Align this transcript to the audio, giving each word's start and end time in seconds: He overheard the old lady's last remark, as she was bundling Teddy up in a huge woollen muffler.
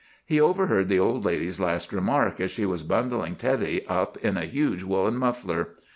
He 0.25 0.41
overheard 0.41 0.89
the 0.89 0.97
old 0.99 1.25
lady's 1.25 1.59
last 1.59 1.93
remark, 1.93 2.39
as 2.39 2.49
she 2.49 2.65
was 2.65 2.81
bundling 2.81 3.35
Teddy 3.35 3.85
up 3.85 4.17
in 4.17 4.35
a 4.35 4.45
huge 4.45 4.81
woollen 4.81 5.15
muffler. 5.15 5.75